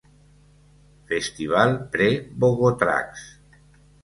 Festival 1.11 1.75
Pre-Bogotrax. 1.93 3.31